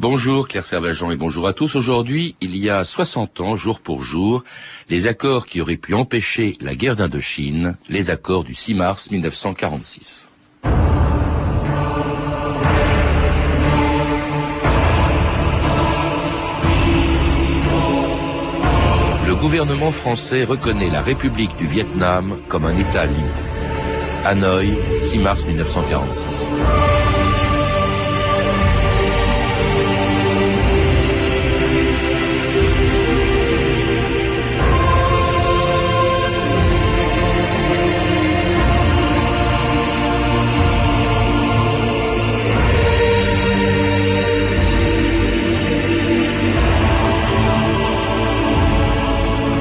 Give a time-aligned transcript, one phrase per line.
[0.00, 1.76] Bonjour Claire Servageant et bonjour à tous.
[1.76, 4.42] Aujourd'hui, il y a 60 ans, jour pour jour,
[4.88, 10.26] les accords qui auraient pu empêcher la guerre d'Indochine, les accords du 6 mars 1946.
[19.26, 23.20] Le gouvernement français reconnaît la République du Vietnam comme un État libre.
[24.24, 27.19] Hanoï, 6 mars 1946.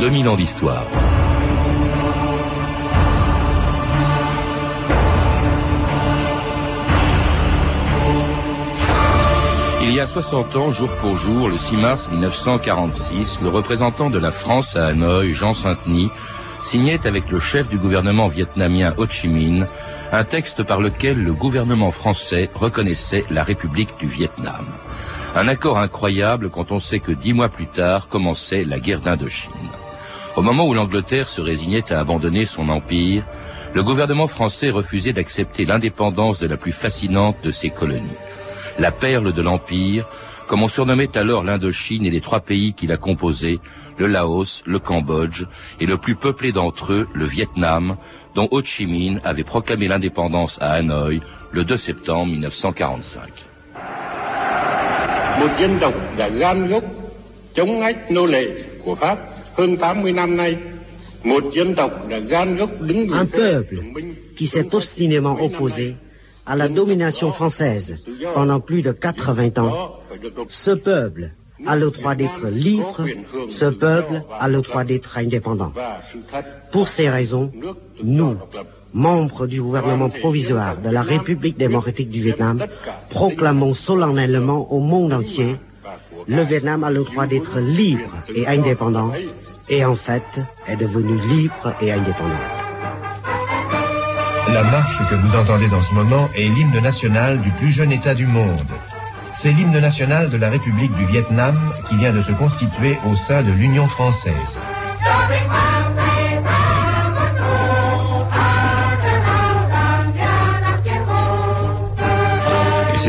[0.10, 0.88] 2000 ans d'histoire.
[9.84, 14.18] Il y a 60 ans, jour pour jour, le 6 mars 1946, le représentant de
[14.18, 16.10] la France à Hanoï, Jean Saint-Denis,
[16.60, 19.68] signait avec le chef du gouvernement vietnamien Ho Chi Minh
[20.12, 24.66] un texte par lequel le gouvernement français reconnaissait la République du Vietnam.
[25.36, 29.70] Un accord incroyable quand on sait que dix mois plus tard commençait la guerre d'Indochine.
[30.36, 33.24] Au moment où l'Angleterre se résignait à abandonner son empire,
[33.74, 38.18] le gouvernement français refusait d'accepter l'indépendance de la plus fascinante de ses colonies.
[38.78, 40.06] La perle de l'empire,
[40.48, 43.60] comme on surnommait alors l'Indochine et les trois pays qui la composaient,
[43.98, 45.46] le Laos, le Cambodge,
[45.80, 47.98] et le plus peuplé d'entre eux, le Vietnam,
[48.34, 53.22] dont Ho Chi Minh avait proclamé l'indépendance à Hanoï le 2 septembre 1945.
[63.14, 63.78] Un peuple
[64.36, 65.96] qui s'est obstinément opposé
[66.46, 67.98] à la domination française
[68.34, 69.98] pendant plus de 80 ans,
[70.48, 71.32] ce peuple
[71.68, 73.06] a le droit d'être libre,
[73.50, 75.74] ce peuple a le droit d'être indépendant.
[76.72, 77.52] Pour ces raisons,
[78.02, 78.38] nous,
[78.94, 82.66] membres du gouvernement provisoire de la République démocratique du Vietnam,
[83.10, 85.58] proclamons solennellement au monde entier
[86.28, 89.12] le Vietnam a le droit d'être libre et indépendant
[89.70, 92.46] et en fait est devenu libre et indépendant.
[94.54, 98.16] La marche que vous entendez en ce moment est l'hymne national du plus jeune État
[98.16, 98.62] du monde.
[99.34, 101.56] C'est l'hymne national de la République du Vietnam
[101.88, 104.34] qui vient de se constituer au sein de l'Union française.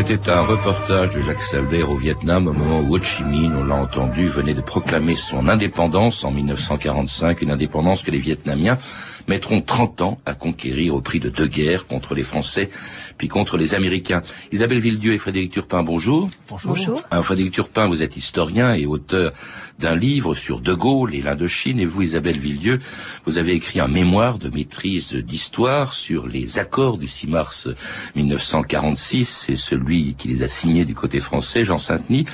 [0.01, 3.65] C'était un reportage de Jacques Salbert au Vietnam au moment où Ho Chi Minh, on
[3.65, 8.79] l'a entendu, venait de proclamer son indépendance en 1945, une indépendance que les Vietnamiens
[9.29, 12.71] mettront 30 ans à conquérir au prix de deux guerres contre les Français
[13.21, 14.23] puis contre les Américains.
[14.51, 16.31] Isabelle Villedieu et Frédéric Turpin, bonjour.
[16.49, 16.75] Bonjour.
[17.11, 19.35] Alors, Frédéric Turpin, vous êtes historien et auteur
[19.79, 22.79] d'un livre sur De Gaulle et l'Indochine, et vous, Isabelle Villedieu,
[23.27, 27.69] vous avez écrit un mémoire de maîtrise d'histoire sur les accords du 6 mars
[28.17, 32.25] 1946, c'est celui qui les a signés du côté français, Jean Saint-Denis,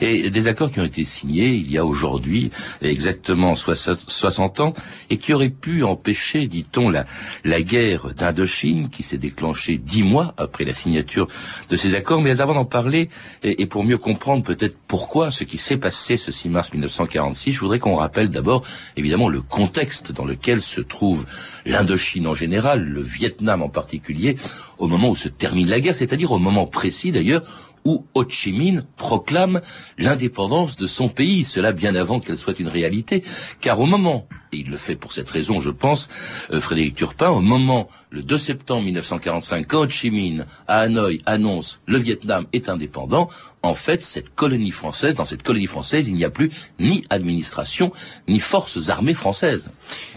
[0.00, 2.50] et des accords qui ont été signés il y a aujourd'hui
[2.80, 4.74] exactement 60 ans,
[5.08, 7.06] et qui auraient pu empêcher, dit-on, la,
[7.44, 11.28] la guerre d'Indochine qui s'est déclenchée dix mois après la signature
[11.70, 12.22] de ces accords.
[12.22, 13.08] Mais avant d'en parler,
[13.42, 17.60] et, pour mieux comprendre peut-être pourquoi ce qui s'est passé ce 6 mars 1946, je
[17.60, 18.64] voudrais qu'on rappelle d'abord,
[18.96, 21.26] évidemment, le contexte dans lequel se trouve
[21.66, 24.36] l'Indochine en général, le Vietnam en particulier,
[24.78, 27.42] au moment où se termine la guerre, c'est-à-dire au moment précis d'ailleurs
[27.84, 29.60] où Ho Chi Minh proclame
[29.98, 33.22] l'indépendance de son pays, cela bien avant qu'elle soit une réalité,
[33.60, 36.08] car au moment, et il le fait pour cette raison, je pense,
[36.52, 41.22] euh, Frédéric Turpin, au moment, le 2 septembre 1945, quand Ho Chi Minh, à Hanoï,
[41.24, 43.28] annonce le Vietnam est indépendant,
[43.62, 47.90] en fait, cette colonie française, dans cette colonie française, il n'y a plus ni administration,
[48.28, 49.70] ni forces armées françaises.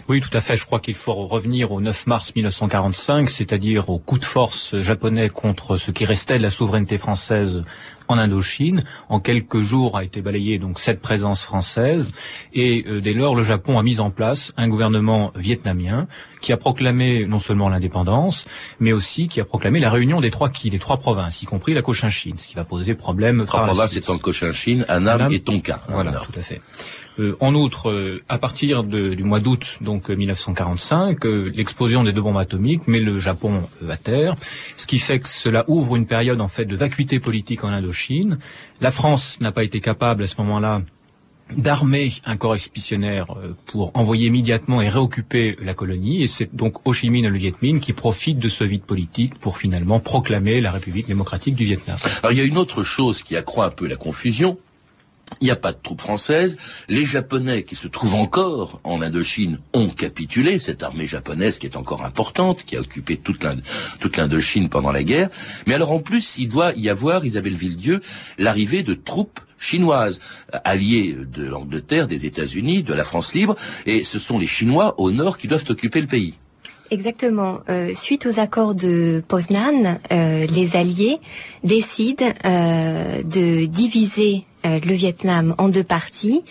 [0.08, 0.56] Oui, tout à fait.
[0.56, 5.30] Je crois qu'il faut revenir au 9 mars 1945, c'est-à-dire au coup de force japonais
[5.30, 7.64] contre ce qui restait de la souveraineté française
[8.08, 8.84] en Indochine.
[9.08, 12.12] En quelques jours a été balayée donc cette présence française
[12.52, 16.06] et euh, dès lors le Japon a mis en place un gouvernement vietnamien
[16.40, 18.46] qui a proclamé non seulement l'indépendance,
[18.78, 21.74] mais aussi qui a proclamé la réunion des trois qui, des trois provinces, y compris
[21.74, 23.44] la Cochinchine, ce qui va poser problème.
[23.46, 25.80] Trois provinces étant Cochinchine, Annam, et Tonkin.
[25.88, 26.60] Voilà, tout à fait.
[27.18, 32.36] Euh, en outre, euh, à partir du mois d'août donc 1945, l'explosion des deux bombes
[32.36, 34.36] atomiques met le Japon à terre,
[34.76, 38.38] ce qui fait que cela ouvre une période en fait de vacuité politique en Indochine.
[38.80, 40.82] La France n'a pas été capable à ce moment-là
[41.56, 46.22] d'armer un corps expéditionnaire euh, pour envoyer immédiatement et réoccuper la colonie.
[46.22, 48.82] Et c'est donc Ho Chi Minh et le Viet Minh qui profitent de ce vide
[48.82, 51.96] politique pour finalement proclamer la République démocratique du Vietnam.
[52.22, 54.58] Alors il y a une autre chose qui accroît un peu la confusion.
[55.40, 56.56] Il n'y a pas de troupes françaises.
[56.88, 60.58] Les Japonais qui se trouvent encore en Indochine ont capitulé.
[60.58, 63.44] Cette armée japonaise qui est encore importante, qui a occupé toute
[64.16, 65.28] l'Indochine pendant la guerre.
[65.66, 68.00] Mais alors en plus, il doit y avoir, Isabelle Villedieu,
[68.38, 70.20] l'arrivée de troupes chinoises,
[70.64, 73.56] alliées de l'Angleterre, des États-Unis, de la France libre,
[73.86, 76.34] et ce sont les Chinois au nord qui doivent occuper le pays.
[76.90, 77.60] Exactement.
[77.68, 81.18] Euh, suite aux accords de Poznan, euh, les Alliés
[81.64, 86.42] décident euh, de diviser le Vietnam en deux parties.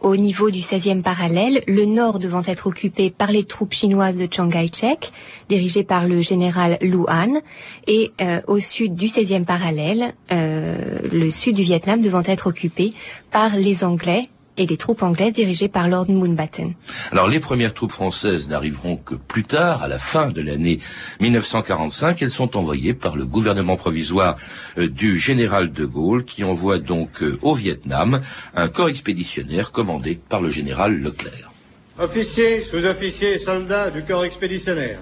[0.00, 4.26] Au niveau du 16e parallèle, le nord devant être occupé par les troupes chinoises de
[4.30, 5.12] Chiang Kai-shek,
[5.50, 7.42] dirigées par le général Lu Han,
[7.86, 12.94] et euh, au sud du 16e parallèle, euh, le sud du Vietnam devant être occupé
[13.30, 16.74] par les Anglais et les troupes anglaises dirigées par Lord Mountbatten.
[17.12, 20.78] Alors les premières troupes françaises n'arriveront que plus tard, à la fin de l'année
[21.20, 22.20] 1945.
[22.20, 24.36] Elles sont envoyées par le gouvernement provisoire
[24.76, 28.20] euh, du général de Gaulle, qui envoie donc euh, au Vietnam
[28.54, 31.50] un corps expéditionnaire commandé par le général Leclerc.
[31.98, 34.98] Officiers, sous-officiers et soldats du corps expéditionnaire,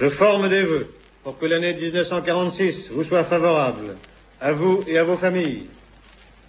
[0.00, 0.92] je forme des vœux
[1.22, 3.96] pour que l'année 1946 vous soit favorable,
[4.40, 5.66] à vous et à vos familles,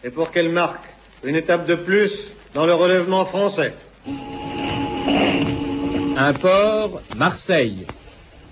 [0.04, 0.86] et pour qu'elle marque
[1.24, 2.12] une étape de plus
[2.54, 3.74] dans le relèvement français.
[6.18, 7.86] Un port, Marseille.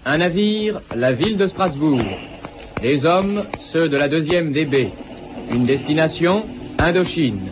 [0.05, 2.01] Un navire, la ville de Strasbourg.
[2.81, 4.89] Des hommes, ceux de la deuxième DB.
[5.51, 6.45] Une destination,
[6.77, 7.49] Indochine.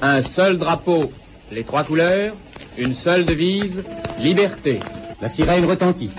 [0.00, 1.12] Un seul drapeau,
[1.52, 2.34] les trois couleurs.
[2.78, 3.82] Une seule devise,
[4.20, 4.80] liberté.
[5.20, 6.10] La sirène retentit.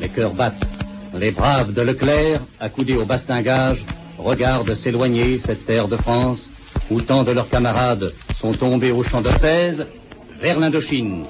[0.00, 0.66] Les cœurs battent.
[1.18, 3.84] Les braves de Leclerc, accoudés au bastingage,
[4.18, 6.50] regardent s'éloigner cette terre de France
[6.90, 9.86] où tant de leurs camarades sont tombés au champ 16
[10.40, 11.24] vers l'Indochine.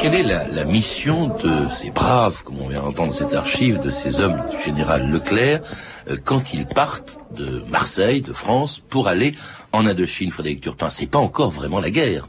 [0.00, 4.20] Quelle est la, mission de ces braves, comme on vient d'entendre cette archive, de ces
[4.20, 5.60] hommes du général Leclerc,
[6.08, 9.34] euh, quand ils partent de Marseille, de France, pour aller
[9.72, 10.88] en Indochine, Frédéric Turpin?
[10.90, 12.26] C'est pas encore vraiment la guerre.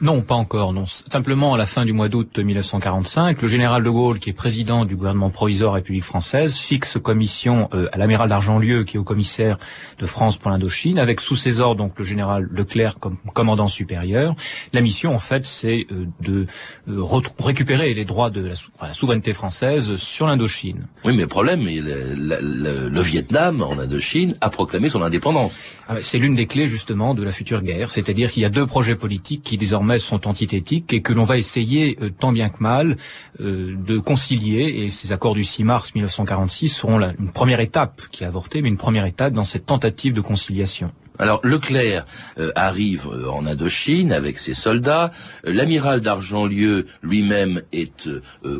[0.00, 0.72] Non, pas encore.
[0.72, 4.32] Non, simplement à la fin du mois d'août 1945, le général de Gaulle, qui est
[4.32, 9.04] président du gouvernement provisoire République française, fixe commission euh, à l'amiral d'Argentlieu, qui est au
[9.04, 9.58] commissaire
[9.98, 14.34] de France pour l'Indochine, avec sous ses ordres donc le général Leclerc comme commandant supérieur.
[14.72, 16.46] La mission, en fait, c'est euh, de
[16.88, 17.02] euh,
[17.38, 20.86] récupérer les droits de la, souveraineté française sur l'Indochine.
[21.04, 25.58] Oui, mais le problème, le, le, Vietnam en Indochine a proclamé son indépendance.
[25.88, 28.66] Ah c'est l'une des clés justement de la future guerre, c'est-à-dire qu'il y a deux
[28.66, 32.62] projets politiques qui désormais sont antithétiques et que l'on va essayer, euh, tant bien que
[32.62, 32.96] mal,
[33.40, 34.82] euh, de concilier.
[34.82, 38.68] Et ces accords du 6 mars 1946 seront une première étape qui a avorté, mais
[38.68, 40.92] une première étape dans cette tentative de conciliation.
[41.18, 42.06] Alors Leclerc
[42.38, 45.12] euh, arrive en Indochine avec ses soldats.
[45.44, 48.08] L'amiral d'Argentlieu lui-même est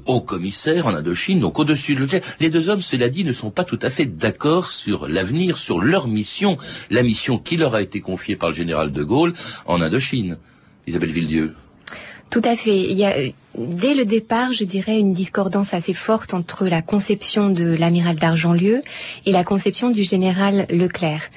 [0.06, 2.22] haut commissaire en Indochine, donc au-dessus de Leclerc.
[2.40, 5.80] Les deux hommes, cela dit, ne sont pas tout à fait d'accord sur l'avenir, sur
[5.80, 6.58] leur mission,
[6.90, 9.32] la mission qui leur a été confiée par le général de Gaulle
[9.66, 10.36] en Indochine.
[10.86, 11.54] Isabelle Villedieu.
[12.30, 12.78] Tout à fait.
[12.78, 13.14] Il y a,
[13.58, 18.80] dès le départ, je dirais, une discordance assez forte entre la conception de l'amiral d'Argentlieu
[19.26, 21.30] et la conception du général Leclerc.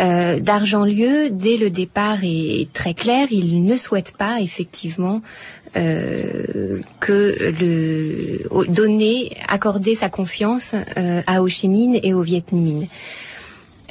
[0.00, 3.28] Euh, D'Argentlieu, dès le départ, est très clair.
[3.30, 5.22] Il ne souhaite pas, effectivement,
[5.76, 12.44] euh, que le donner, accorder sa confiance euh, à Ho Chi Minh et au Viet
[12.50, 12.88] Minh.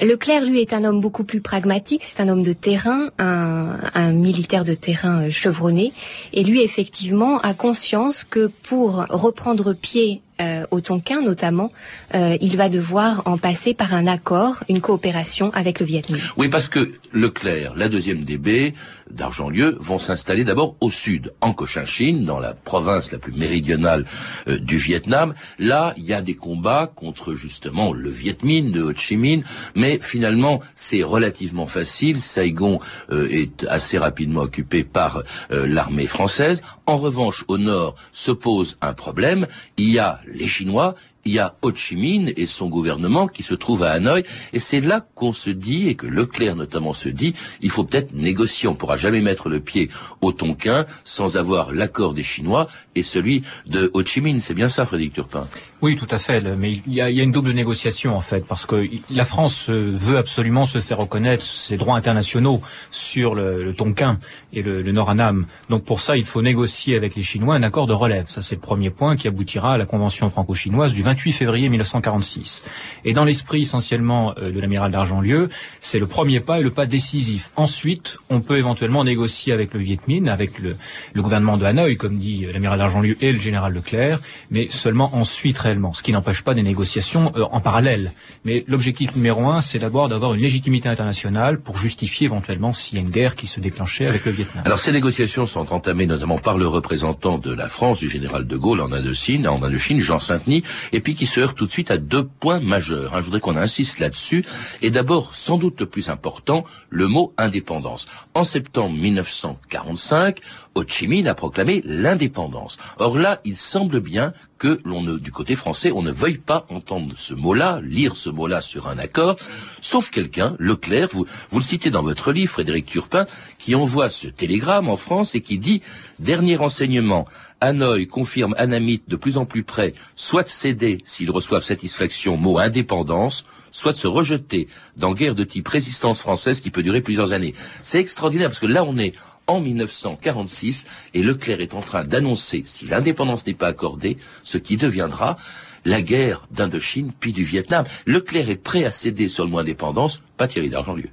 [0.01, 2.03] Leclerc, lui, est un homme beaucoup plus pragmatique.
[2.03, 5.93] C'est un homme de terrain, un, militaire de terrain euh, chevronné.
[6.33, 11.71] Et lui, effectivement, a conscience que pour reprendre pied euh, au Tonkin notamment,
[12.15, 16.19] euh, il va devoir en passer par un accord, une coopération avec le Vietnam.
[16.37, 18.73] Oui, parce que Leclerc, la deuxième DB
[19.11, 24.05] d'Argentlieu, vont s'installer d'abord au sud, en Cochinchine, dans la province la plus méridionale
[24.47, 25.33] euh, du Vietnam.
[25.57, 29.43] Là, il y a des combats contre justement le Viet Minh de Ho Chi Minh,
[29.75, 32.21] mais finalement, c'est relativement facile.
[32.21, 32.79] Saigon
[33.11, 36.61] est assez rapidement occupé par l'armée française.
[36.85, 39.47] En revanche, au nord se pose un problème.
[39.77, 40.95] Il y a les Chinois,
[41.25, 44.59] il y a Ho Chi Minh et son gouvernement qui se trouve à Hanoï, et
[44.59, 48.67] c'est là qu'on se dit, et que Leclerc notamment se dit, il faut peut-être négocier,
[48.69, 49.89] on pourra jamais mettre le pied
[50.21, 52.67] au Tonkin sans avoir l'accord des Chinois
[52.99, 54.39] et celui de Ho Chi Minh.
[54.39, 55.47] C'est bien ça, Frédéric Turpin
[55.81, 58.87] Oui, tout à fait, mais il y, a, une double négociation en fait, parce que
[59.09, 64.19] la France euh, veut absolument se faire reconnaître ses droits internationaux sur le, Tonkin
[64.53, 65.45] et le, le Nord Annam.
[65.69, 68.25] Donc pour ça, il faut négocier avec les Chinois un accord de relève.
[68.27, 72.63] Ça, c'est le premier point qui aboutira à la convention franco-chinoise du 28 février 1946.
[73.05, 76.85] Et dans l'esprit essentiellement euh, de l'amiral d'Argentlieu, c'est le premier pas et le pas
[76.85, 77.51] décisif.
[77.55, 80.75] Ensuite, on peut éventuellement négocier avec le Viet Minh, avec le,
[81.13, 82.88] le gouvernement de Hanoï, comme dit euh, l'amiral d'Argentlieu
[83.21, 84.19] et le général Leclerc,
[84.51, 88.13] mais seulement ensuite réellement, ce qui n'empêche pas des négociations euh, en parallèle.
[88.45, 92.97] Mais l'objectif numéro un, c'est d'abord d'avoir une légitimité internationale pour justifier éventuellement s'il y
[92.97, 94.63] a une guerre qui se déclenchait avec le Vietnam.
[94.65, 98.57] Alors ces négociations sont entamées notamment par le représentant de la France, du général de
[98.57, 101.91] Gaulle en Indochine, en Indochine, Jean Saint-Denis, et puis qui se heurte tout de suite
[101.91, 103.15] à deux points majeurs.
[103.15, 103.19] Hein.
[103.21, 104.45] Je voudrais qu'on insiste là-dessus.
[104.81, 108.07] Et d'abord, sans doute le plus important, le mot indépendance.
[108.33, 110.39] En septembre 1945,
[110.79, 112.77] Ho a proclamé l'indépendance.
[112.97, 116.65] Or là, il semble bien que l'on ne, du côté français, on ne veuille pas
[116.69, 119.37] entendre ce mot-là, lire ce mot-là sur un accord,
[119.81, 123.25] sauf quelqu'un, Leclerc, vous, le citez dans votre livre, Frédéric Turpin,
[123.57, 125.81] qui envoie ce télégramme en France et qui dit,
[126.19, 127.25] dernier renseignement,
[127.61, 132.57] Hanoï confirme Anamite de plus en plus près, soit de céder s'ils reçoivent satisfaction, mot
[132.57, 137.33] indépendance, soit de se rejeter dans guerre de type résistance française qui peut durer plusieurs
[137.33, 137.53] années.
[137.81, 139.13] C'est extraordinaire parce que là on est
[139.47, 144.77] en 1946 et Leclerc est en train d'annoncer, si l'indépendance n'est pas accordée, ce qui
[144.77, 145.37] deviendra
[145.85, 147.85] la guerre d'Indochine puis du Vietnam.
[148.05, 151.09] Leclerc est prêt à céder sur le mot indépendance, pas Thierry d'Argentlieu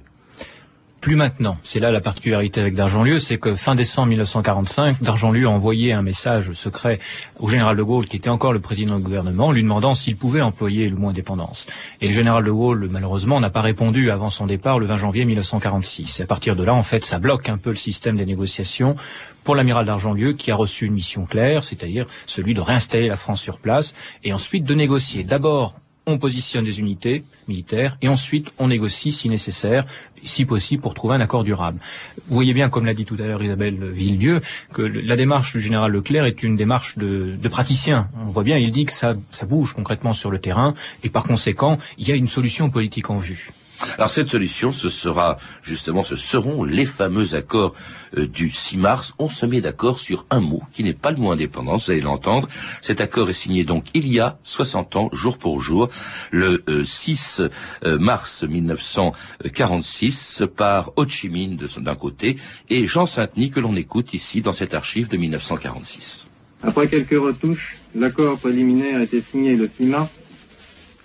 [0.99, 1.57] plus maintenant.
[1.63, 6.01] C'est là la particularité avec D'Argentlieu, c'est que fin décembre 1945, D'Argentlieu a envoyé un
[6.01, 6.99] message secret
[7.39, 10.41] au général de Gaulle, qui était encore le président du gouvernement, lui demandant s'il pouvait
[10.41, 11.67] employer le mot indépendance.
[12.01, 15.25] Et le général de Gaulle, malheureusement, n'a pas répondu avant son départ le 20 janvier
[15.25, 16.19] 1946.
[16.19, 18.95] Et à partir de là, en fait, ça bloque un peu le système des négociations
[19.43, 23.41] pour l'amiral d'Argentlieu, qui a reçu une mission claire, c'est-à-dire celui de réinstaller la France
[23.41, 28.69] sur place, et ensuite de négocier d'abord on positionne des unités militaires et ensuite on
[28.69, 29.85] négocie si nécessaire,
[30.23, 31.79] si possible, pour trouver un accord durable.
[32.27, 34.41] Vous voyez bien, comme l'a dit tout à l'heure Isabelle Villedieu,
[34.73, 38.09] que la démarche du général Leclerc est une démarche de, praticien.
[38.25, 39.15] On voit bien, il dit que ça
[39.47, 40.73] bouge concrètement sur le terrain
[41.03, 43.51] et par conséquent, il y a une solution politique en vue.
[43.97, 47.73] Alors cette solution, ce sera justement, ce seront les fameux accords
[48.17, 49.13] euh, du 6 mars.
[49.19, 52.01] On se met d'accord sur un mot qui n'est pas le mot indépendant, vous allez
[52.01, 52.47] l'entendre.
[52.81, 55.89] Cet accord est signé donc il y a 60 ans, jour pour jour,
[56.31, 57.49] le 6 euh,
[57.85, 62.37] euh, mars 1946, par Ho Chi Minh d'un côté
[62.69, 66.27] et Jean Saint-Denis que l'on écoute ici dans cette archive de 1946.
[66.63, 70.09] Après quelques retouches, l'accord préliminaire a été signé le 6 mars.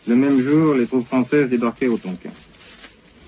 [0.09, 2.31] Le même jour, les troupes françaises débarquaient au Tonkin.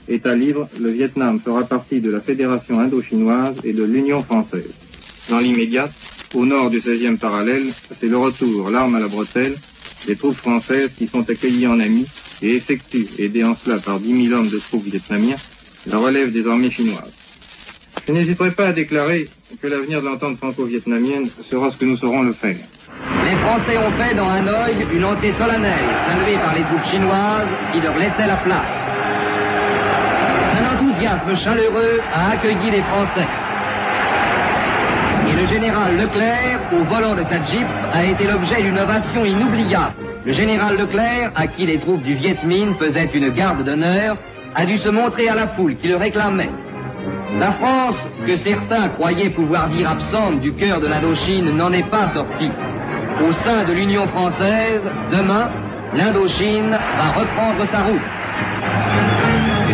[0.08, 4.70] État libre, le Vietnam fera partie de la Fédération indo-chinoise et de l'Union française.
[5.30, 5.88] Dans l'immédiat,
[6.34, 7.64] au nord du 16e parallèle,
[7.99, 9.54] c'est le retour, l'arme à la bretelle,
[10.06, 12.06] des troupes françaises qui sont accueillies en amis
[12.42, 15.37] et effectuent, aidés en cela par 10 000 hommes de troupes vietnamiens,
[15.87, 17.12] la relève des armées chinoises.
[18.06, 19.30] Je n'hésiterai pas à déclarer
[19.62, 22.56] que l'avenir de l'entente franco-vietnamienne sera ce que nous saurons le faire.
[23.25, 25.73] Les Français ont fait dans Hanoï une entrée solennelle,
[26.06, 28.83] saluée par les troupes chinoises qui leur laissaient la place
[31.37, 33.28] chaleureux a accueilli les Français.
[35.28, 39.94] Et le général Leclerc, au volant de sa Jeep, a été l'objet d'une ovation inoubliable.
[40.25, 44.16] Le général Leclerc, à qui les troupes du Viet Minh faisaient une garde d'honneur,
[44.54, 46.50] a dû se montrer à la foule qui le réclamait.
[47.38, 47.96] La France,
[48.26, 52.52] que certains croyaient pouvoir dire absente du cœur de l'Indochine, n'en est pas sortie.
[53.26, 55.49] Au sein de l'Union française, demain,
[55.94, 58.00] l'Indochine va reprendre sa route.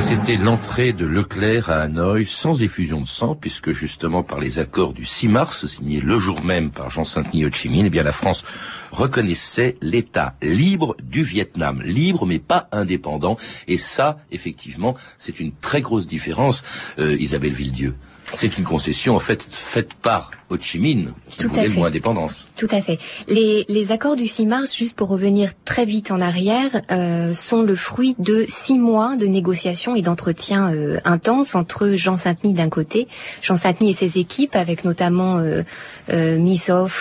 [0.01, 4.93] C'était l'entrée de Leclerc à Hanoï sans effusion de sang, puisque justement par les accords
[4.93, 8.13] du 6 mars, signés le jour même par Jean Saint-Denis Ho Chi eh bien la
[8.13, 8.45] France
[8.91, 13.37] reconnaissait l'État libre du Vietnam, libre mais pas indépendant.
[13.69, 16.65] Et ça, effectivement, c'est une très grosse différence,
[16.99, 17.95] euh, Isabelle Villedieu.
[18.25, 22.47] C'est une concession en fait faite par Ho Chi Minh qui voulait le mot indépendance.
[22.57, 22.99] Tout à fait.
[23.29, 27.63] Les, les, accords du 6 mars, juste pour revenir très vite en arrière, euh, sont
[27.63, 32.69] le fruit de six mois de négociations et d'entretiens euh, intenses entre Jean Saint-Denis d'un
[32.69, 33.09] côté,
[33.43, 35.63] Jean Saint-Denis et ses équipes, avec notamment euh,
[36.11, 36.39] euh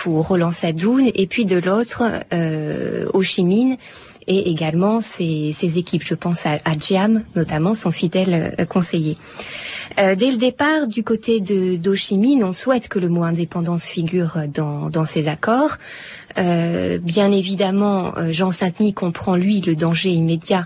[0.06, 3.76] ou Roland Sadoun, et puis de l'autre, euh, Ho Chi Minh
[4.30, 6.04] et également ses, équipes.
[6.04, 6.76] Je pense à, à
[7.34, 9.16] notamment son fidèle conseiller.
[9.96, 15.04] dès le départ, du côté de on souhaite que le mot indépendance figure dans, dans
[15.04, 15.76] ces accords.
[16.36, 20.62] bien évidemment, Jean Saint-Denis comprend, lui, le danger immédiat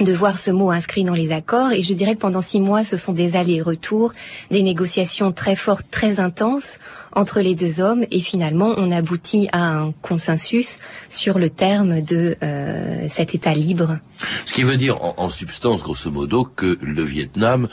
[0.00, 1.72] de voir ce mot inscrit dans les accords.
[1.72, 4.12] Et je dirais que pendant six mois, ce sont des allers-retours,
[4.50, 6.78] des négociations très fortes, très intenses
[7.12, 8.04] entre les deux hommes.
[8.10, 13.98] Et finalement, on aboutit à un consensus sur le terme de euh, cet État libre.
[14.44, 17.68] Ce qui veut dire, en substance, grosso modo, que le Vietnam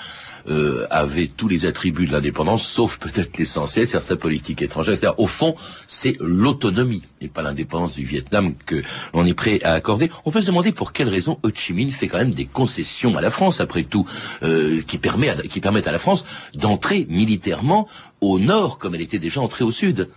[0.47, 4.95] euh, avait tous les attributs de l'indépendance, sauf peut-être l'essentiel, c'est sa politique étrangère.
[4.95, 5.55] C'est-à-dire, au fond,
[5.87, 10.11] c'est l'autonomie et pas l'indépendance du Vietnam que l'on est prêt à accorder.
[10.25, 13.17] On peut se demander pour quelle raison Ho Chi Minh fait quand même des concessions
[13.17, 14.07] à la France, après tout,
[14.43, 17.87] euh, qui, permet qui permettent à la France d'entrer militairement
[18.21, 20.09] au nord, comme elle était déjà entrée au sud.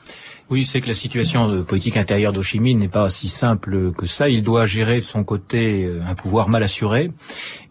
[0.51, 4.31] Oui, c'est que la situation politique intérieure d'Ho n'est pas si simple que ça.
[4.31, 7.11] Il doit gérer de son côté euh, un pouvoir mal assuré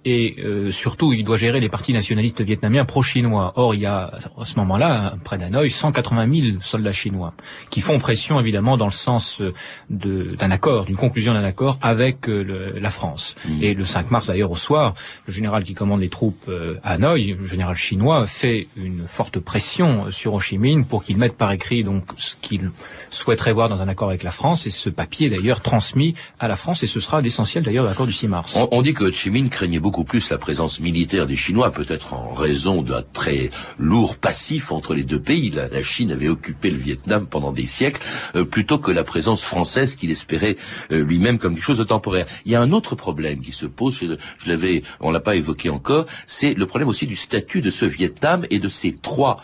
[0.07, 3.51] et euh, surtout il doit gérer les partis nationalistes vietnamiens pro-chinois.
[3.57, 7.33] Or il y a à ce moment-là, près d'Hanoï, 180 000 soldats chinois
[7.69, 9.53] qui font pression évidemment dans le sens euh,
[9.89, 13.35] d'un accord, d'une conclusion d'un accord avec euh, la France.
[13.45, 13.63] Mmh.
[13.63, 14.93] Et le 5 mars d'ailleurs au soir,
[15.25, 16.49] le général qui commande les troupes
[16.83, 21.17] à Hanoï, le général chinois, fait une forte pression sur Ho Chi Minh pour qu'il
[21.17, 22.71] mette par écrit donc ce qu'il
[23.09, 24.67] souhaiterait voir dans un accord avec la France.
[24.67, 28.07] Et ce papier d'ailleurs transmis à la France et ce sera l'essentiel d'ailleurs de l'accord
[28.07, 28.55] du 6 mars.
[28.55, 31.71] On, on dit que Ho Chi Minh craignait beaucoup plus la présence militaire des Chinois,
[31.71, 35.49] peut-être en raison d'un très lourd passif entre les deux pays.
[35.49, 38.01] La, Chine avait occupé le Vietnam pendant des siècles,
[38.35, 40.57] euh, plutôt que la présence française qu'il espérait
[40.91, 42.25] euh, lui-même comme quelque chose de temporaire.
[42.45, 44.05] Il y a un autre problème qui se pose, je,
[44.37, 47.85] je l'avais, on l'a pas évoqué encore, c'est le problème aussi du statut de ce
[47.85, 49.39] Vietnam et de ces trois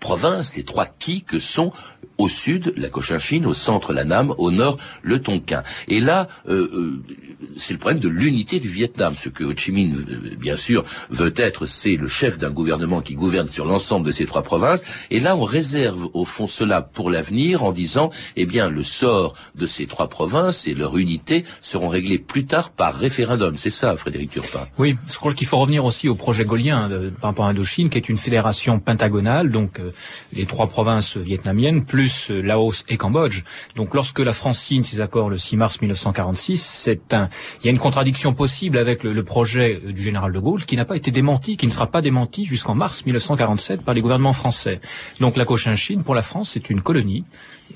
[0.00, 1.72] provinces, les trois qui que sont
[2.20, 5.62] au sud la Cochinchine, au centre la Nam, au nord le Tonkin.
[5.88, 7.02] Et là, euh, euh,
[7.56, 9.14] c'est le problème de l'unité du Vietnam.
[9.16, 13.00] Ce que Ho Chi Minh, euh, bien sûr, veut être, c'est le chef d'un gouvernement
[13.00, 14.82] qui gouverne sur l'ensemble de ces trois provinces.
[15.10, 19.34] Et là, on réserve au fond cela pour l'avenir en disant, eh bien, le sort
[19.54, 23.56] de ces trois provinces et leur unité seront réglés plus tard par référendum.
[23.56, 24.66] C'est ça, Frédéric Turpin.
[24.76, 27.88] Oui, je crois qu'il faut revenir aussi au projet gaulien de, par rapport à Indochine,
[27.88, 29.80] qui est une fédération pentagonale, donc
[30.32, 33.42] les trois provinces vietnamiennes, plus Laos et Cambodge.
[33.76, 37.28] Donc lorsque la France signe ces accords le 6 mars 1946, c'est un,
[37.60, 40.84] il y a une contradiction possible avec le, projet du général de Gaulle qui n'a
[40.84, 44.80] pas été démenti, qui ne sera pas démenti jusqu'en mars 1947 par les gouvernements français.
[45.20, 47.24] Donc la Cochinchine, pour la France, c'est une colonie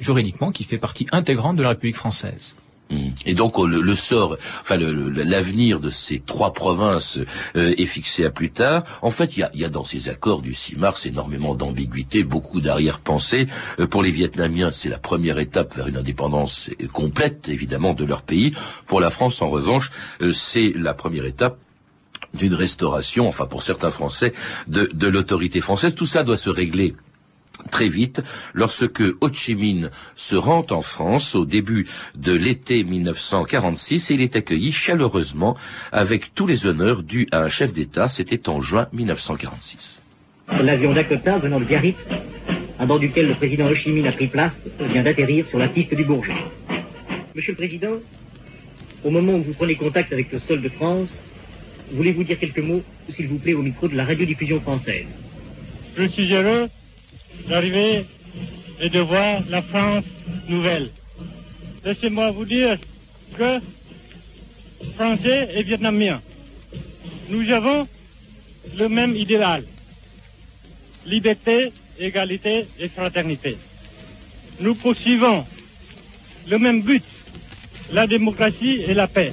[0.01, 2.55] juridiquement qui fait partie intégrante de la République française.
[2.91, 3.11] Mm.
[3.27, 7.19] Et donc le, sort, enfin l'avenir de ces trois provinces
[7.57, 8.85] euh, est fixé à plus tard.
[9.03, 13.47] En fait, il y a, dans ces accords du 6 mars énormément d'ambiguïté, beaucoup d'arrière-pensée.
[13.81, 18.23] Euh, pour les Vietnamiens, c'est la première étape vers une indépendance complète, évidemment, de leur
[18.23, 18.53] pays.
[18.87, 21.59] Pour la France, en revanche, euh, c'est la première étape
[22.35, 24.33] d'une restauration, enfin pour certains Français,
[24.67, 25.95] de, de l'autorité française.
[25.95, 26.97] Tout ça doit se régler
[27.71, 34.11] très vite lorsque Ho Chi Minh se rend en France au début de l'été 1946
[34.11, 35.57] et il est accueilli chaleureusement
[35.93, 38.09] avec tous les honneurs dus à un chef d'État.
[38.09, 40.03] C'était en juin 1946.
[40.63, 41.97] L'avion Dakota venant de Biarritz,
[42.79, 44.53] à bord duquel le président Ho Chi Minh a pris place,
[44.93, 46.35] vient d'atterrir sur la piste du Bourget.
[47.35, 47.97] Monsieur le Président,
[49.03, 51.09] au moment où vous prenez contact avec le sol de France,
[51.93, 52.83] voulez-vous dire quelques mots,
[53.15, 55.07] s'il vous plaît, au micro de la radiodiffusion française?
[55.97, 56.69] Je suis heureux
[57.49, 58.07] d'arriver
[58.81, 60.05] et de voir la France
[60.49, 60.91] nouvelle.
[61.85, 62.79] Laissez-moi vous dire
[63.39, 63.61] que
[64.97, 66.21] Français et Vietnamiens,
[67.29, 67.87] nous avons
[68.79, 69.65] le même idéal.
[71.07, 73.57] Liberté, égalité et fraternité.
[74.61, 75.45] Nous poursuivons
[76.49, 77.05] le même but,
[77.93, 79.33] la démocratie et la paix.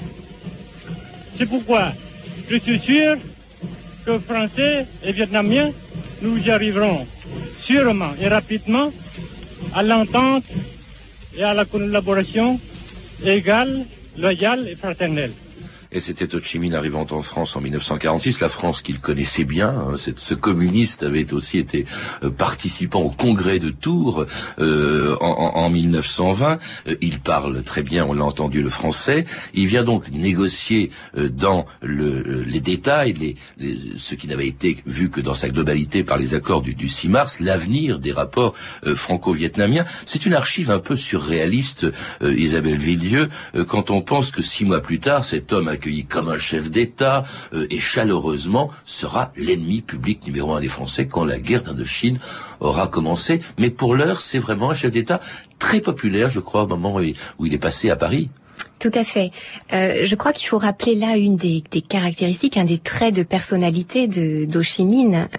[1.37, 1.93] C'est pourquoi
[2.49, 3.17] je suis sûr
[4.05, 5.71] que Français et Vietnamiens,
[6.21, 7.05] nous arriverons
[7.61, 8.91] sûrement et rapidement
[9.73, 10.45] à l'entente
[11.37, 12.59] et à la collaboration
[13.23, 13.85] égale,
[14.17, 15.31] loyale et fraternelle
[15.91, 19.69] et c'était Ho Chi Minh arrivant en France en 1946, la France qu'il connaissait bien.
[19.69, 21.85] Hein, ce communiste avait aussi été
[22.23, 24.25] euh, participant au congrès de Tours
[24.59, 26.59] euh, en, en, 1920.
[26.87, 29.25] Euh, il parle très bien, on l'a entendu, le français.
[29.53, 34.77] Il vient donc négocier euh, dans le, les détails, les, les, ce qui n'avait été
[34.85, 38.53] vu que dans sa globalité par les accords du, du 6 mars, l'avenir des rapports
[38.95, 39.85] franco-vietnamiens.
[40.05, 41.87] C'est une archive un peu surréaliste,
[42.21, 43.29] Isabelle Villieu,
[43.67, 46.69] quand on pense que six mois plus tard, cet homme a accueilli comme un chef
[46.69, 52.19] d'État euh, et chaleureusement sera l'ennemi public numéro un des Français quand la guerre d'Indochine
[52.59, 53.41] aura commencé.
[53.57, 55.19] Mais pour l'heure, c'est vraiment un chef d'État
[55.57, 56.97] très populaire, je crois, au moment
[57.39, 58.29] où il est passé à Paris.
[58.81, 59.29] Tout à fait.
[59.73, 64.07] Euh, je crois qu'il faut rappeler là une des, caractéristiques, un des traits de personnalité
[64.07, 64.47] de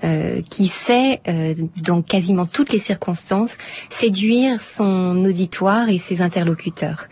[0.04, 3.58] euh, qui sait, euh, dans quasiment toutes les circonstances,
[3.90, 7.08] séduire son auditoire et ses interlocuteurs.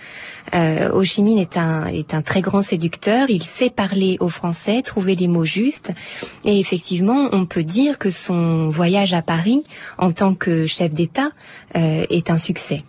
[0.55, 5.27] Euh, est un, est un très grand séducteur, il sait parler aux Français, trouver les
[5.27, 5.93] mots justes,
[6.45, 9.65] et effectivement, on peut dire que son voyage à Paris,
[9.99, 11.31] en tant que chef d'État,
[11.75, 12.83] est un succès.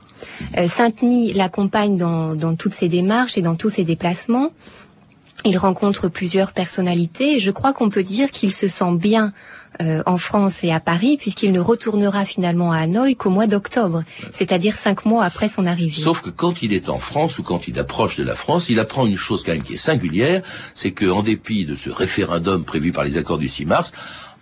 [0.57, 4.49] Euh, Saint-Denis l'accompagne dans, toutes ses démarches et dans tous ses déplacements.
[5.43, 9.33] Il rencontre plusieurs personnalités je crois qu'on peut dire qu'il se sent bien
[9.81, 14.03] euh, en France et à Paris puisqu'il ne retournera finalement à Hanoï qu'au mois d'octobre,
[14.31, 15.99] c'est-à-dire cinq mois après son arrivée.
[15.99, 18.79] Sauf que quand il est en France ou quand il approche de la France, il
[18.79, 20.43] apprend une chose quand même qui est singulière,
[20.75, 23.93] c'est qu'en dépit de ce référendum prévu par les accords du 6 mars,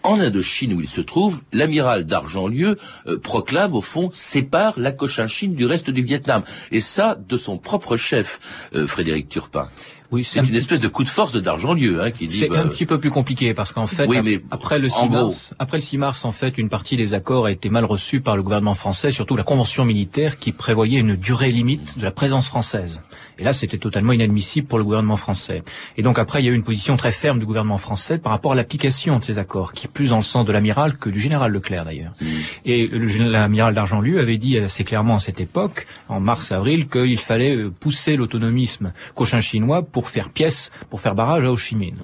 [0.03, 5.55] en Indochine où il se trouve, l'amiral d'Argentlieu euh, proclame au fond sépare la Cochinchine
[5.55, 6.43] du reste du Vietnam.
[6.71, 8.39] Et ça de son propre chef,
[8.73, 9.69] euh, Frédéric Turpin.
[10.11, 12.39] Oui, c'est une espèce de coup de force de d'Argentlieu hein, qui dit.
[12.39, 14.07] C'est un bah, petit peu plus compliqué parce qu'en fait,
[14.49, 17.51] après le 6 mars, après le 6 mars, en fait, une partie des accords a
[17.51, 21.51] été mal reçue par le gouvernement français, surtout la convention militaire qui prévoyait une durée
[21.51, 23.01] limite de la présence française.
[23.39, 25.63] Et là, c'était totalement inadmissible pour le gouvernement français.
[25.95, 28.33] Et donc après, il y a eu une position très ferme du gouvernement français par
[28.33, 31.09] rapport à l'application de ces accords, qui est plus dans le sens de l'amiral que
[31.09, 32.13] du général Leclerc d'ailleurs.
[32.19, 32.25] Mm.
[32.65, 38.17] Et l'amiral d'Argentlieu avait dit assez clairement à cette époque, en mars-avril, qu'il fallait pousser
[38.17, 41.97] l'autonomisme cochin chinois pour faire pièce, pour faire barrage à Ho Chi Minh.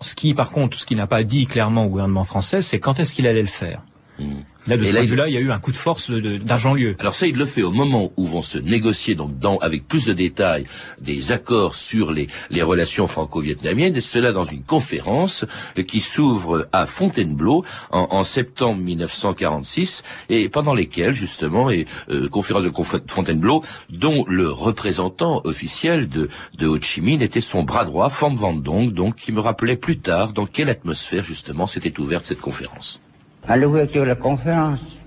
[0.00, 3.00] Ce qui, par contre, ce qu'il n'a pas dit clairement au gouvernement français, c'est quand
[3.00, 3.82] est-ce qu'il allait le faire.
[4.18, 4.34] Mm.
[4.68, 6.94] Là, de ce point là il y a eu un coup de force d'Argent-Lieu.
[7.00, 10.06] Alors ça, il le fait au moment où vont se négocier, donc dans, avec plus
[10.06, 10.66] de détails,
[11.00, 15.44] des accords sur les, les relations franco-vietnamiennes, et cela dans une conférence
[15.88, 22.62] qui s'ouvre à Fontainebleau en, en, septembre 1946, et pendant lesquelles, justement, et euh, conférence
[22.62, 22.72] de
[23.08, 28.36] Fontainebleau, dont le représentant officiel de, de Ho Chi Minh était son bras droit, Pham
[28.36, 32.40] Van Dong, donc qui me rappelait plus tard dans quelle atmosphère, justement, s'était ouverte cette
[32.40, 33.00] conférence.
[33.48, 34.98] À l'ouverture de la conférence,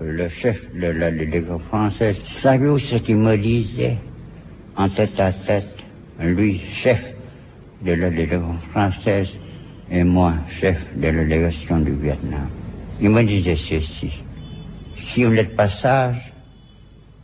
[0.00, 3.98] le chef de la délégation française, savez-vous ce qu'il me disait
[4.74, 5.68] en tête à tête
[6.18, 7.14] Lui, chef
[7.82, 9.38] de la délégation française,
[9.90, 12.48] et moi, chef de la délégation du Vietnam.
[13.02, 14.22] Il me disait ceci.
[14.94, 16.32] Si vous êtes passage,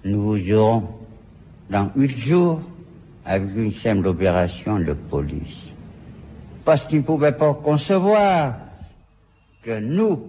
[0.05, 0.89] nous vous aurons
[1.71, 2.61] dans huit jours
[3.25, 5.73] avec une simple opération de police.
[6.67, 8.68] Parce qu'il ne pouvait pas concevoir
[9.69, 10.25] que nous,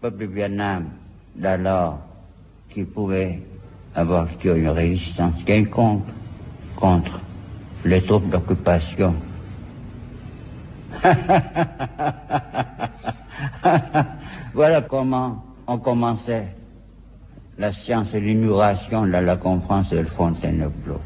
[0.00, 0.88] peuple du Vietnam
[1.36, 2.00] d'alors,
[2.68, 3.40] qui pouvait
[3.94, 6.02] avoir une résistance quelconque
[6.74, 7.20] contre
[7.84, 9.14] les troupes d'occupation.
[14.54, 16.52] voilà comment on commençait
[17.58, 21.00] la science et l'inauguration de la conférence de Fontainebleau.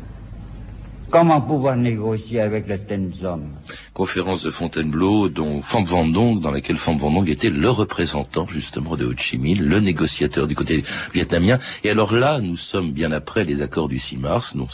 [1.12, 3.50] Comment pouvoir négocier avec les tels hommes?
[3.92, 8.46] Conférence de Fontainebleau, dont Pham Van Dong, dans laquelle Pham Van Dong était le représentant
[8.48, 11.58] justement de Ho Chi Minh, le négociateur du côté vietnamien.
[11.84, 14.54] Et alors là, nous sommes bien après les accords du 6 mars.
[14.54, 14.66] Nous,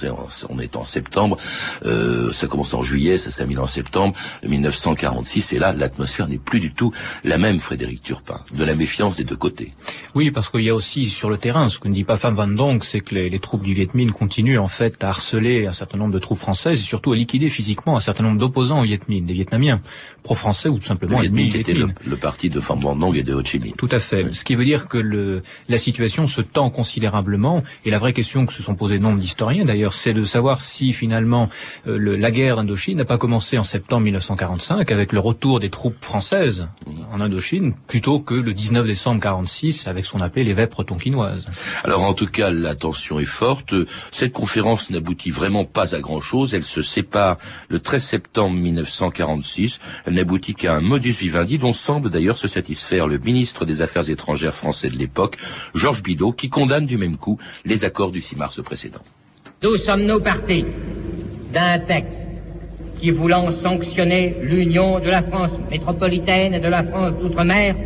[0.49, 1.39] on est en septembre.
[1.85, 4.15] Euh, ça commence en juillet, ça s'est mis en septembre
[4.47, 5.55] 1946.
[5.55, 6.93] Et là, l'atmosphère n'est plus du tout
[7.25, 8.39] la même, Frédéric Turpin.
[8.53, 9.73] De la méfiance des deux côtés.
[10.15, 12.37] Oui, parce qu'il y a aussi sur le terrain, ce que ne dit pas Pham
[12.37, 15.67] Van Dong, c'est que les, les, troupes du Viet Minh continuent en fait à harceler
[15.67, 18.81] un certain nombre de troupes françaises et surtout à liquider physiquement un certain nombre d'opposants
[18.81, 19.81] au Viet Minh, des Vietnamiens,
[20.23, 23.23] pro-français ou tout simplement le Viet Minh était le, parti de Pham Van Dong et
[23.23, 23.75] de Ho Chi Minh.
[23.77, 24.33] Tout à fait.
[24.33, 28.47] Ce qui veut dire que le, la situation se tend considérablement et la vraie question
[28.47, 31.49] que se sont posées nombre d'historiens d'ailleurs, c'est de savoir si finalement
[31.87, 35.71] euh, le, la guerre d'Indochine n'a pas commencé en septembre 1945 avec le retour des
[35.71, 36.69] troupes françaises
[37.13, 41.47] en Indochine plutôt que le 19 décembre 46 avec ce qu'on appelait les vêpres tonquinoises.
[41.85, 43.75] Alors en tout cas, la tension est forte.
[44.11, 46.55] Cette conférence n'aboutit vraiment pas à grand-chose.
[46.55, 49.79] Elle se sépare le 13 septembre 1946.
[50.07, 54.11] Elle n'aboutit qu'à un modus vivendi dont semble d'ailleurs se satisfaire le ministre des Affaires
[54.11, 55.37] étrangères français de l'époque,
[55.75, 59.03] Georges Bidault, qui condamne du même coup les accords du 6 mars précédent.
[59.63, 60.65] Nous sommes-nous partis
[61.53, 62.17] d'un texte
[63.01, 67.77] qui, voulant sanctionner l'union de la France métropolitaine et de la France d'outre-mer,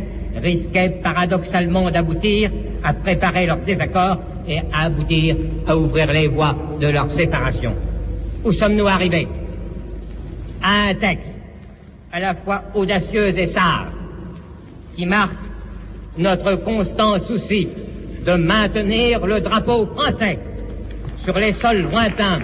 [0.41, 2.49] risquait paradoxalement d'aboutir
[2.83, 4.17] à préparer leur désaccord
[4.47, 5.35] et à aboutir
[5.67, 7.73] à ouvrir les voies de leur séparation.
[8.43, 9.27] Où sommes-nous arrivés?
[10.61, 11.29] À un texte
[12.11, 13.87] à la fois audacieux et sage
[14.95, 15.31] qui marque
[16.17, 17.69] notre constant souci
[18.25, 20.39] de maintenir le drapeau français
[21.23, 22.39] sur les sols lointains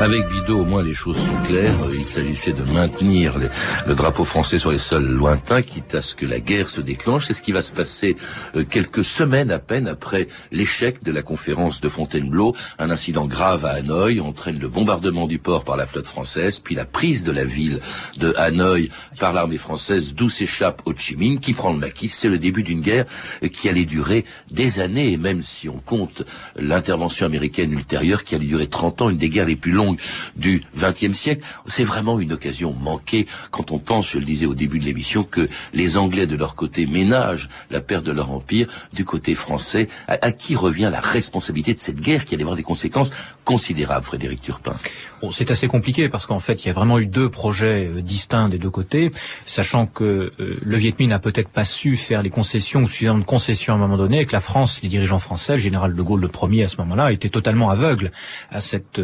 [0.00, 1.74] Avec Bidot, au moins les choses sont claires.
[1.96, 3.38] Il s'agissait de maintenir
[3.86, 7.26] le drapeau français sur les sols lointains, quitte à ce que la guerre se déclenche.
[7.26, 8.16] C'est ce qui va se passer
[8.56, 12.54] euh, quelques semaines à peine après l'échec de la conférence de Fontainebleau.
[12.80, 16.74] Un incident grave à Hanoï entraîne le bombardement du port par la flotte française, puis
[16.74, 17.78] la prise de la ville
[18.16, 22.08] de Hanoï par l'armée française, d'où s'échappe Ho Chi Minh, qui prend le maquis.
[22.08, 23.04] C'est le début d'une guerre
[23.52, 26.24] qui allait durer des années, et même si on compte
[26.56, 29.91] l'intervention américaine ultérieure qui allait durer 30 ans, une des guerres les plus longues
[30.36, 31.44] du XXe siècle.
[31.66, 35.24] C'est vraiment une occasion manquée quand on pense, je le disais au début de l'émission,
[35.24, 38.68] que les Anglais de leur côté ménagent la perte de leur empire.
[38.92, 42.62] Du côté français, à, qui revient la responsabilité de cette guerre qui allait avoir des
[42.62, 43.10] conséquences
[43.44, 44.74] considérables, Frédéric Turpin?
[45.20, 48.02] Bon, c'est assez compliqué parce qu'en fait, il y a vraiment eu deux projets euh,
[48.02, 49.12] distincts des deux côtés,
[49.46, 53.20] sachant que euh, le Viet Minh n'a peut-être pas su faire les concessions ou suffisamment
[53.20, 55.94] de concessions à un moment donné, et que la France, les dirigeants français, le général
[55.94, 58.10] de Gaulle le premier à ce moment-là, étaient totalement aveugles
[58.50, 59.00] à cette,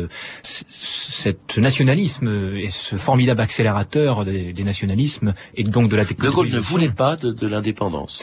[0.69, 6.37] cette nationalisme et ce formidable accélérateur des, nationalismes et donc de la technologie.
[6.37, 8.23] De Gaulle ne voulait pas de l'indépendance.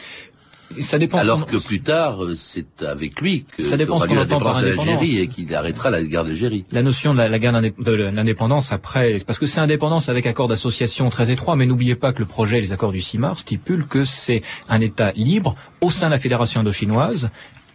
[0.80, 1.18] Ça dépend.
[1.18, 5.02] Alors que plus tard, c'est avec lui que ça dépend ce qu'on entend par indépendance
[5.02, 6.64] et qu'il arrêtera la guerre d'Algérie.
[6.72, 11.08] La notion de la, guerre de l'indépendance après, parce que c'est indépendance avec accord d'association
[11.08, 14.04] très étroit, mais n'oubliez pas que le projet, les accords du 6 mars, stipulent que
[14.04, 17.30] c'est un État libre au sein de la fédération indochinoise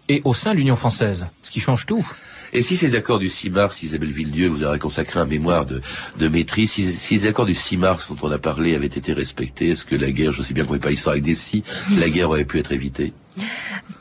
[0.09, 2.05] et au sein de l'Union française, ce qui change tout.
[2.53, 5.81] Et si ces accords du 6 mars, Isabelle Villedieu, vous aurez consacré un mémoire de,
[6.19, 9.13] de maîtrise, si, si, ces accords du 6 mars dont on a parlé avaient été
[9.13, 11.63] respectés, est-ce que la guerre, je sais bien qu'on n'est pas histoire avec des si,
[11.97, 13.13] la guerre aurait pu être évitée?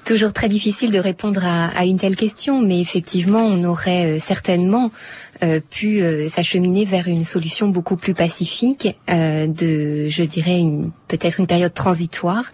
[0.04, 4.18] Toujours très difficile de répondre à, à, une telle question, mais effectivement, on aurait euh,
[4.20, 4.90] certainement
[5.70, 11.40] pu euh, s'acheminer vers une solution beaucoup plus pacifique, euh, de, je dirais, une, peut-être
[11.40, 12.44] une période transitoire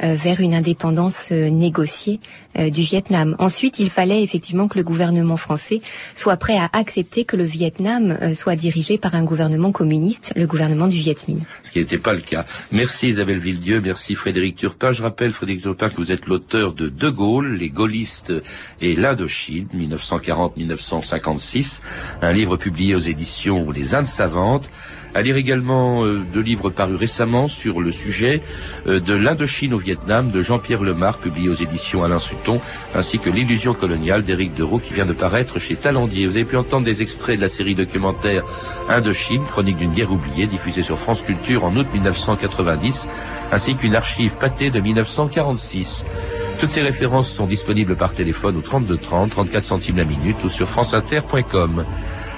[0.00, 2.20] vers une indépendance négociée
[2.56, 3.36] du Vietnam.
[3.38, 5.80] Ensuite, il fallait effectivement que le gouvernement français
[6.14, 10.88] soit prêt à accepter que le Vietnam soit dirigé par un gouvernement communiste, le gouvernement
[10.88, 11.40] du Viet Minh.
[11.62, 12.44] Ce qui n'était pas le cas.
[12.70, 14.92] Merci Isabelle Villedieu, merci Frédéric Turpin.
[14.92, 18.32] Je rappelle, Frédéric Turpin, que vous êtes l'auteur de De Gaulle, les gaullistes
[18.80, 21.80] et l'Indochine, 1940-1956,
[22.22, 24.68] un livre publié aux éditions Les Indes Savantes.
[25.14, 28.42] À lire également euh, deux livres parus récemment sur le sujet
[28.86, 32.60] euh, de l'Indochine au Vietnam de Jean-Pierre Lemar, publié aux éditions Alain Sutton,
[32.94, 36.26] ainsi que L'illusion coloniale d'Éric Deroux qui vient de paraître chez Talendier.
[36.26, 38.44] Vous avez pu entendre des extraits de la série documentaire
[38.88, 43.08] Indochine, chronique d'une guerre oubliée, diffusée sur France Culture en août 1990,
[43.52, 46.04] ainsi qu'une archive pâtée de 1946.
[46.58, 50.48] Toutes ces références sont disponibles par téléphone au 32 30, 34 centimes la minute ou
[50.48, 51.84] sur franceinter.com.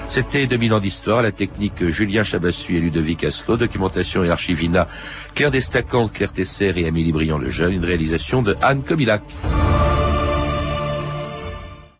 [0.07, 4.87] C'était 2000 ans d'histoire, la technique Julien Chabassu et Ludovic Aslo, documentation et archivina
[5.35, 9.23] Claire Destacan, Claire Tesser et Amélie Briand le Jeune, une réalisation de Anne Comilac.